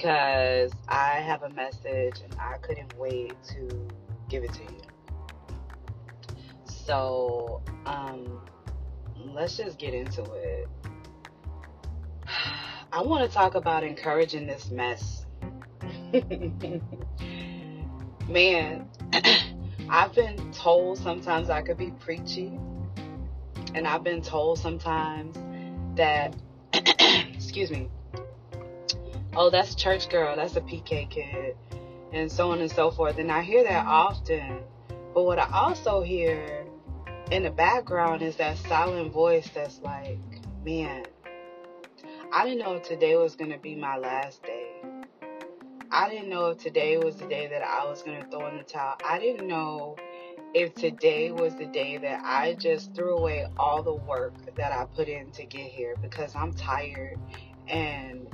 [0.00, 3.68] because I have a message and I couldn't wait to
[4.30, 4.80] give it to you.
[6.64, 8.40] So, um,
[9.26, 10.68] let's just get into it.
[12.92, 15.26] I want to talk about encouraging this mess.
[18.26, 18.88] Man,
[19.90, 22.58] I've been told sometimes I could be preachy,
[23.74, 25.36] and I've been told sometimes
[25.96, 26.34] that,
[27.34, 27.90] excuse me,
[29.36, 31.56] oh, that's church girl, that's a PK kid,
[32.12, 33.18] and so on and so forth.
[33.18, 34.58] And I hear that often.
[35.14, 36.64] But what I also hear
[37.30, 40.18] in the background is that silent voice that's like,
[40.64, 41.04] man,
[42.32, 44.70] I didn't know today was going to be my last day.
[45.90, 48.56] I didn't know if today was the day that I was going to throw in
[48.56, 48.94] the towel.
[49.04, 49.96] I didn't know
[50.54, 54.84] if today was the day that I just threw away all the work that I
[54.84, 57.18] put in to get here because I'm tired
[57.66, 58.28] and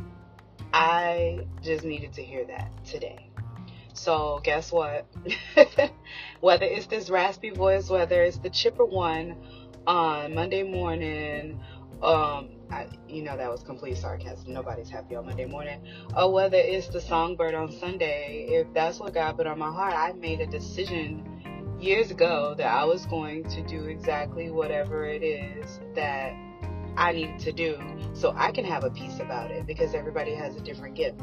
[0.78, 3.30] I just needed to hear that today.
[3.94, 5.06] So, guess what?
[6.40, 9.36] whether it's this raspy voice, whether it's the chipper one
[9.86, 11.58] on Monday morning,
[12.02, 14.52] um, I, you know that was complete sarcasm.
[14.52, 15.80] Nobody's happy on Monday morning.
[16.14, 19.94] Or whether it's the songbird on Sunday, if that's what God put on my heart,
[19.94, 25.22] I made a decision years ago that I was going to do exactly whatever it
[25.22, 26.34] is that
[26.96, 27.78] I need to do
[28.14, 31.20] so I can have a peace about it because everybody has a different gift.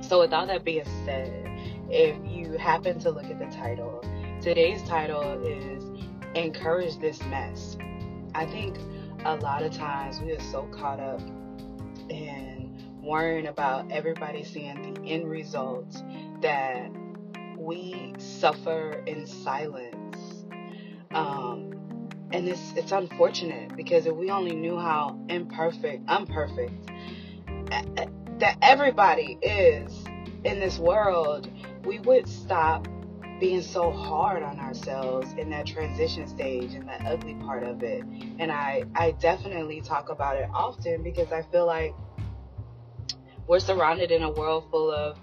[0.00, 1.30] So, with all that being said,
[1.90, 4.02] if you happen to look at the title,
[4.40, 5.84] today's title is
[6.34, 7.76] Encourage This Mess.
[8.34, 8.76] I think
[9.24, 11.20] a lot of times we are so caught up
[12.10, 16.02] in worrying about everybody seeing the end results
[16.40, 16.90] that
[17.58, 19.93] we suffer in silence.
[22.44, 26.90] And it's it's unfortunate because if we only knew how imperfect, unperfect
[28.38, 30.04] that everybody is
[30.44, 31.50] in this world,
[31.86, 32.86] we would stop
[33.40, 38.04] being so hard on ourselves in that transition stage and that ugly part of it.
[38.38, 41.94] And I, I definitely talk about it often because I feel like
[43.46, 45.16] we're surrounded in a world full of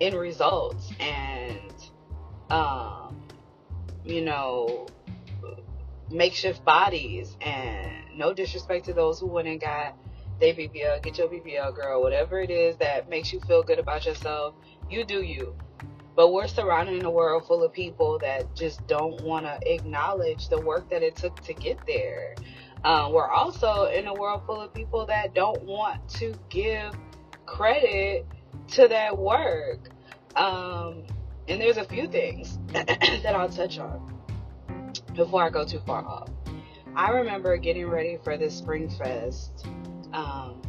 [0.00, 1.84] end results and,
[2.48, 3.28] um,
[4.06, 4.86] you know,
[6.10, 7.36] makeshift bodies.
[7.40, 9.96] And no disrespect to those who went and got
[10.40, 14.06] their BBL, get your BBL, girl, whatever it is that makes you feel good about
[14.06, 14.54] yourself,
[14.88, 15.54] you do you.
[16.16, 20.48] But we're surrounded in a world full of people that just don't want to acknowledge
[20.48, 22.34] the work that it took to get there.
[22.84, 26.94] Um, we're also in a world full of people that don't want to give
[27.46, 28.26] credit
[28.72, 29.90] to that work.
[30.36, 31.04] Um,
[31.48, 34.19] and there's a few things that I'll touch on
[35.20, 36.30] before I go too far off.
[36.96, 39.66] I remember getting ready for this Spring Fest
[40.14, 40.62] um,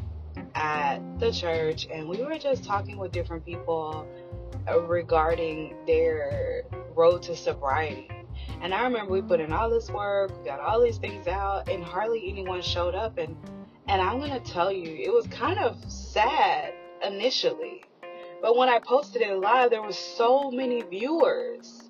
[0.56, 4.06] at the church, and we were just talking with different people
[4.90, 6.64] regarding their
[6.94, 8.10] road to sobriety.
[8.62, 11.70] And I remember we put in all this work, we got all these things out,
[11.70, 13.18] and hardly anyone showed up.
[13.18, 13.38] And
[13.88, 16.74] and I'm gonna tell you, it was kind of sad
[17.06, 17.86] initially,
[18.42, 21.81] but when I posted it live, there was so many viewers.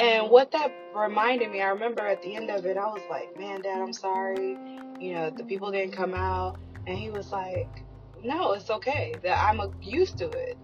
[0.00, 3.38] And what that reminded me, I remember at the end of it, I was like,
[3.38, 4.56] "Man, Dad, I'm sorry.
[4.98, 7.68] You know, the people didn't come out." And he was like,
[8.24, 9.14] "No, it's okay.
[9.22, 10.56] That I'm used to it."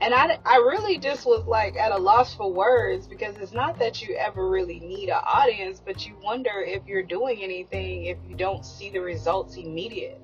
[0.00, 3.78] and I, I really just was like at a loss for words because it's not
[3.78, 8.18] that you ever really need an audience, but you wonder if you're doing anything if
[8.28, 10.20] you don't see the results immediate.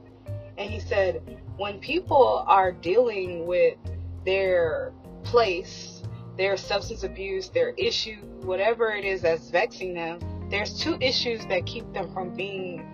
[0.59, 3.79] And he said, when people are dealing with
[4.27, 4.93] their
[5.23, 6.02] place,
[6.37, 10.19] their substance abuse, their issue, whatever it is that's vexing them,
[10.51, 12.87] there's two issues that keep them from being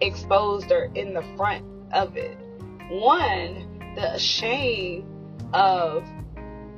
[0.00, 2.36] exposed or in the front of it.
[2.90, 5.06] One, the shame
[5.52, 6.06] of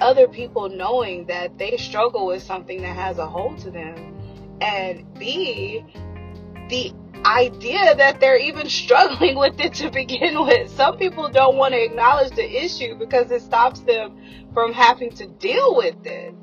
[0.01, 4.15] other people knowing that they struggle with something that has a hold to them.
[4.61, 5.85] And B,
[6.69, 6.93] the
[7.25, 10.71] idea that they're even struggling with it to begin with.
[10.71, 14.21] Some people don't want to acknowledge the issue because it stops them
[14.55, 16.35] from having to deal with it.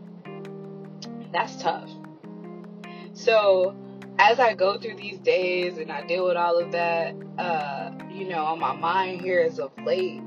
[1.32, 1.90] That's tough.
[3.14, 3.76] So,
[4.20, 8.28] as I go through these days and I deal with all of that, uh, you
[8.30, 10.22] know, on my mind here as of late,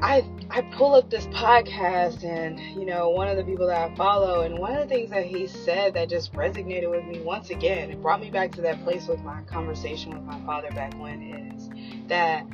[0.00, 3.94] I I pull up this podcast and you know one of the people that I
[3.94, 7.48] follow and one of the things that he said that just resonated with me once
[7.48, 10.92] again it brought me back to that place with my conversation with my father back
[11.00, 11.70] when is
[12.08, 12.44] that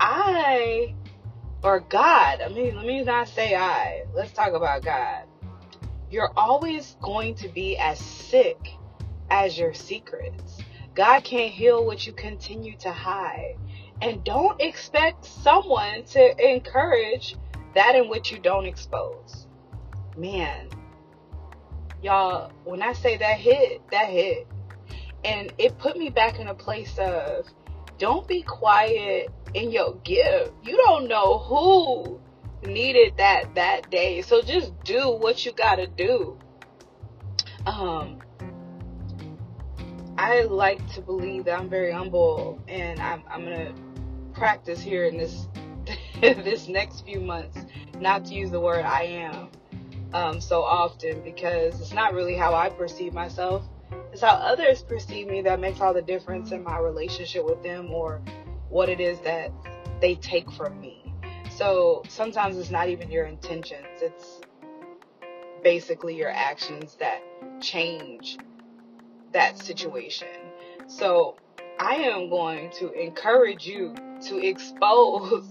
[0.00, 0.94] I
[1.62, 5.24] or God I mean let me not say I let's talk about God.
[6.10, 8.58] You're always going to be as sick
[9.30, 10.58] as your secrets.
[10.94, 13.56] God can't heal what you continue to hide
[14.00, 17.36] And don't expect someone to encourage
[17.74, 19.46] that in which you don't expose.
[20.16, 20.68] Man,
[22.02, 24.46] y'all, when I say that hit, that hit.
[25.24, 27.46] And it put me back in a place of
[27.98, 30.52] don't be quiet in your gift.
[30.64, 32.20] You don't know who
[32.68, 34.22] needed that that day.
[34.22, 36.38] So just do what you got to do.
[37.66, 38.20] Um
[40.22, 43.72] I like to believe that I'm very humble and I'm I'm to
[44.32, 45.48] practice here in this
[46.20, 47.58] this next few months
[47.98, 49.48] not to use the word I am
[50.14, 53.64] um, so often because it's not really how I perceive myself.
[54.12, 57.90] It's how others perceive me that makes all the difference in my relationship with them
[57.90, 58.22] or
[58.68, 59.50] what it is that
[60.00, 61.12] they take from me.
[61.50, 64.40] So sometimes it's not even your intentions, it's
[65.64, 67.20] basically your actions that
[67.60, 68.38] change
[69.32, 70.28] that situation.
[70.86, 71.36] So
[71.78, 75.48] I am going to encourage you to expose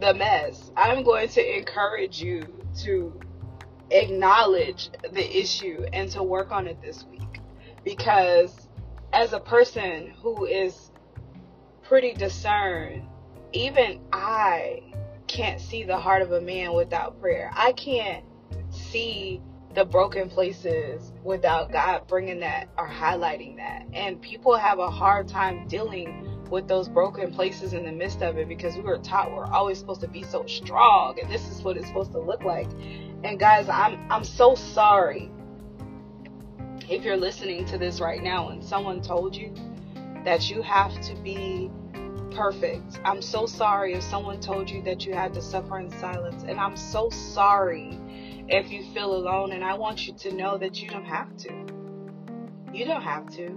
[0.00, 0.70] the mess.
[0.76, 2.42] I'm going to encourage you
[2.82, 3.20] to
[3.90, 7.40] acknowledge the issue and to work on it this week.
[7.84, 8.68] Because
[9.12, 10.90] as a person who is
[11.82, 13.06] pretty discerned,
[13.52, 14.82] even I
[15.26, 17.50] can't see the heart of a man without prayer.
[17.54, 18.24] I can't
[18.70, 19.40] see
[19.74, 23.86] the broken places without God bringing that or highlighting that.
[23.92, 28.36] And people have a hard time dealing with those broken places in the midst of
[28.36, 31.62] it because we were taught we're always supposed to be so strong and this is
[31.62, 32.68] what it's supposed to look like.
[33.22, 35.30] And guys, I'm I'm so sorry
[36.88, 39.54] if you're listening to this right now and someone told you
[40.24, 41.70] that you have to be
[42.32, 43.00] perfect.
[43.04, 46.44] I'm so sorry if someone told you that you had to suffer in silence.
[46.46, 47.98] And I'm so sorry
[48.50, 49.52] if you feel alone.
[49.52, 51.52] And I want you to know that you don't have to.
[52.72, 53.56] You don't have to.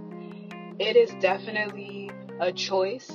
[0.78, 2.10] It is definitely
[2.40, 3.10] a choice,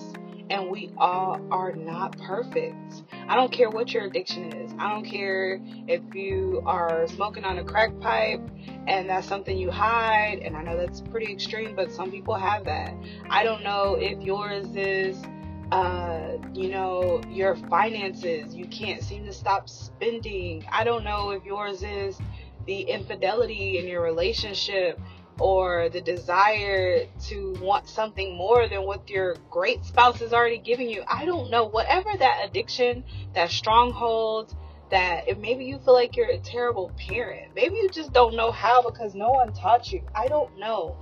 [0.50, 3.04] and we all are not perfect.
[3.28, 4.72] I don't care what your addiction is.
[4.80, 8.42] I don't care if you are smoking on a crack pipe
[8.88, 10.40] and that's something you hide.
[10.40, 12.94] And I know that's pretty extreme, but some people have that.
[13.30, 15.22] I don't know if yours is
[15.72, 18.56] uh, you know, your finances.
[18.56, 20.66] You can't seem to stop spending.
[20.72, 22.20] I don't know if yours is
[22.66, 25.00] the infidelity in your relationship
[25.40, 30.90] or the desire to want something more than what your great spouse is already giving
[30.90, 31.04] you.
[31.08, 31.66] I don't know.
[31.66, 34.56] Whatever that addiction, that stronghold,
[34.92, 38.52] that if maybe you feel like you're a terrible parent, maybe you just don't know
[38.52, 40.02] how because no one taught you.
[40.14, 40.98] I don't know.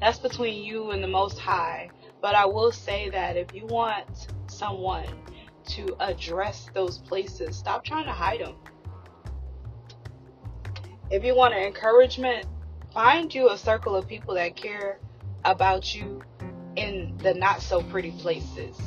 [0.00, 1.90] That's between you and the Most High.
[2.24, 5.04] But I will say that if you want someone
[5.66, 8.54] to address those places, stop trying to hide them.
[11.10, 12.46] If you want an encouragement,
[12.94, 15.00] find you a circle of people that care
[15.44, 16.22] about you
[16.76, 18.78] in the not so pretty places.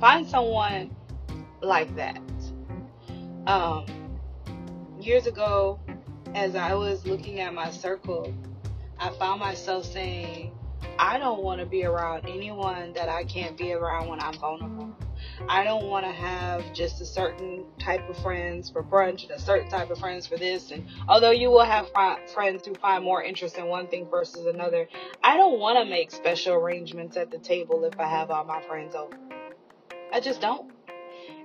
[0.00, 0.96] Find someone
[1.60, 2.22] like that.
[3.46, 3.84] Um,
[4.98, 5.78] years ago,
[6.34, 8.34] as I was looking at my circle,
[8.98, 10.52] I found myself saying,
[10.98, 14.96] I don't want to be around anyone that I can't be around when I'm vulnerable.
[15.48, 19.38] I don't want to have just a certain type of friends for brunch and a
[19.38, 20.70] certain type of friends for this.
[20.70, 21.88] And although you will have
[22.32, 24.88] friends who find more interest in one thing versus another,
[25.22, 28.62] I don't want to make special arrangements at the table if I have all my
[28.62, 29.16] friends over.
[30.12, 30.70] I just don't.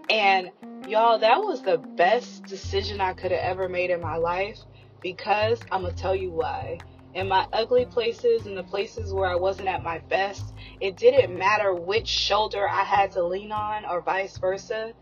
[0.09, 0.51] And
[0.87, 4.59] y'all, that was the best decision I could have ever made in my life
[5.01, 6.79] because I'm going to tell you why
[7.13, 11.37] in my ugly places and the places where I wasn't at my best, it didn't
[11.37, 14.93] matter which shoulder I had to lean on or vice versa.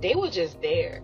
[0.00, 1.02] They were just there.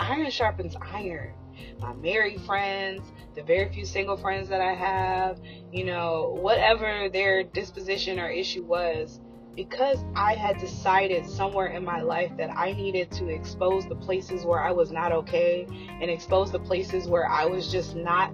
[0.00, 1.34] Iron sharpens iron.
[1.80, 3.02] My married friends,
[3.34, 5.40] the very few single friends that I have,
[5.72, 9.20] you know, whatever their disposition or issue was,
[9.56, 14.44] because I had decided somewhere in my life that I needed to expose the places
[14.44, 15.66] where I was not okay
[16.00, 18.32] and expose the places where I was just not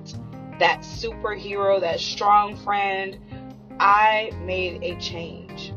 [0.59, 3.19] that superhero, that strong friend,
[3.81, 5.73] I made a change.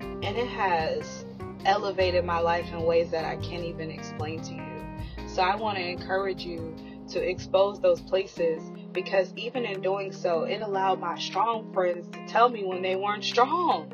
[0.00, 1.24] And it has
[1.64, 5.26] elevated my life in ways that I can't even explain to you.
[5.26, 6.76] So I want to encourage you
[7.08, 12.26] to expose those places because even in doing so, it allowed my strong friends to
[12.26, 13.92] tell me when they weren't strong.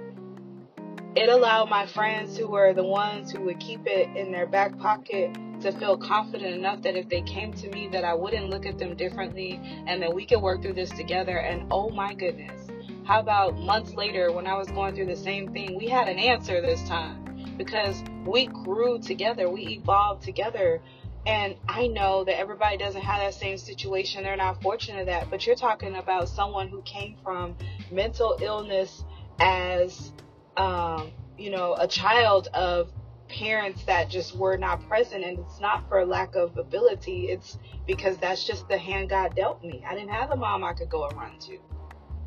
[1.14, 4.76] It allowed my friends who were the ones who would keep it in their back
[4.78, 8.66] pocket to feel confident enough that if they came to me that I wouldn't look
[8.66, 12.68] at them differently and that we could work through this together and oh my goodness
[13.04, 16.18] how about months later when I was going through the same thing we had an
[16.18, 20.80] answer this time because we grew together we evolved together
[21.26, 24.22] And I know that everybody doesn't have that same situation.
[24.24, 25.30] They're not fortunate of that.
[25.30, 27.56] But you're talking about someone who came from
[27.90, 29.04] mental illness
[29.40, 30.12] as,
[30.56, 32.92] um, you know, a child of
[33.28, 35.24] parents that just were not present.
[35.24, 39.62] And it's not for lack of ability, it's because that's just the hand God dealt
[39.62, 39.84] me.
[39.86, 41.58] I didn't have a mom I could go and run to.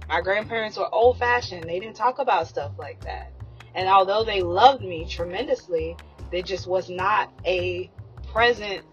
[0.07, 3.31] My grandparents were old fashioned, they didn't talk about stuff like that.
[3.75, 5.97] And although they loved me tremendously,
[6.31, 7.91] there just was not a
[8.31, 8.83] present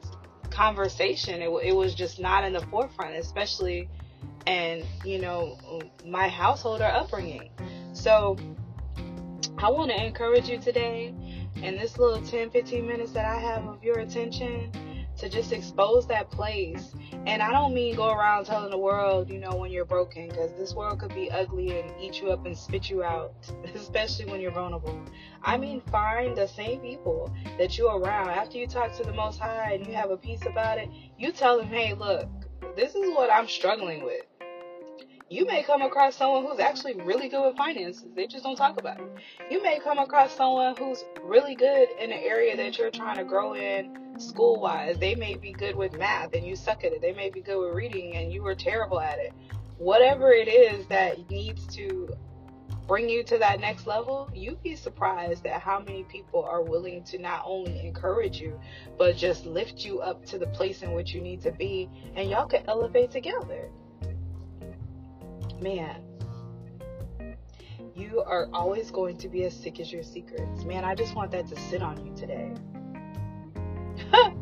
[0.51, 1.43] conversation.
[1.43, 3.89] It, it was just not in the forefront, especially
[4.47, 5.59] and you know,
[6.07, 7.51] my household or upbringing.
[7.93, 8.37] So
[9.59, 11.15] I want to encourage you today
[11.57, 14.71] in this little 10, 15 minutes that I have of your attention
[15.17, 16.95] to just expose that place.
[17.27, 20.51] And I don't mean go around telling the world, you know, when you're broken, because
[20.59, 23.35] this world could be ugly and eat you up and spit you out,
[23.75, 25.01] especially when you're vulnerable.
[25.43, 28.31] I mean, find the same people that you're around.
[28.31, 31.33] After you talk to the Most High and you have a peace about it, you
[31.33, 32.29] tell them, hey, look,
[32.77, 34.23] this is what I'm struggling with
[35.35, 38.05] you may come across someone who's actually really good with finances.
[38.15, 39.07] They just don't talk about it.
[39.51, 43.25] You may come across someone who's really good in an area that you're trying to
[43.25, 44.97] grow in school wise.
[44.97, 47.01] They may be good with math and you suck at it.
[47.01, 49.33] They may be good with reading and you were terrible at it.
[49.79, 52.09] Whatever it is that needs to
[52.87, 57.03] bring you to that next level, you'd be surprised at how many people are willing
[57.03, 58.57] to not only encourage you,
[58.97, 62.31] but just lift you up to the place in which you need to be, and
[62.31, 63.69] y'all can elevate together
[65.65, 65.97] man,
[67.97, 70.63] you are always going to be as sick as your secrets.
[70.65, 72.53] Man, I just want that to sit on you today.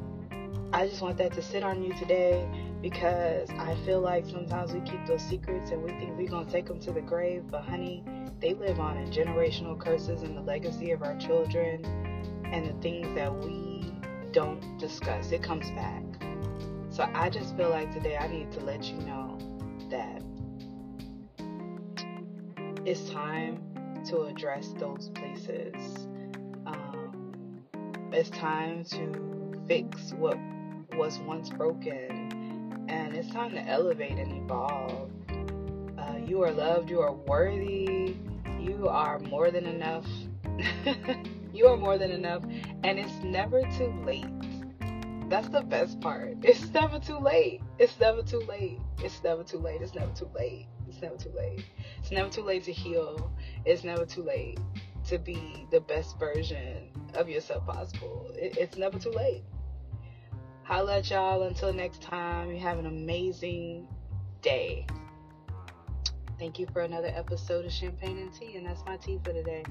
[0.73, 2.45] I just want that to sit on you today
[2.83, 6.51] because I feel like sometimes we keep those secrets and we think we're going to
[6.51, 7.45] take them to the grave.
[7.49, 8.03] But, honey,
[8.41, 11.85] they live on in generational curses and the legacy of our children
[12.47, 13.95] and the things that we
[14.33, 15.31] don't discuss.
[15.31, 16.03] It comes back.
[16.91, 19.39] So, I just feel like today I need to let you know
[19.89, 20.21] that
[22.85, 23.63] it's time
[24.09, 26.09] to address those places.
[26.67, 27.63] Um,
[28.13, 30.37] it's time to fix what
[30.97, 35.11] was once broken, and it's time to elevate and evolve.
[35.97, 38.17] Uh, you are loved, you are worthy,
[38.59, 40.07] you are more than enough.
[41.55, 42.43] you are more than enough,
[42.83, 44.25] and it's never too late.
[45.33, 46.37] That's the best part.
[46.43, 47.63] It's never too late.
[47.79, 48.79] It's never too late.
[48.99, 49.81] It's never too late.
[49.81, 50.67] It's never too late.
[50.87, 51.65] It's never too late.
[52.01, 53.33] It's never too late to heal.
[53.65, 54.61] It's never too late
[55.07, 58.31] to be the best version of yourself possible.
[58.35, 59.43] It, it's never too late.
[60.65, 62.51] Holla at y'all until next time.
[62.51, 63.89] You have an amazing
[64.43, 64.85] day.
[66.39, 69.65] Thank you for another episode of Champagne and Tea, and that's my tea for today.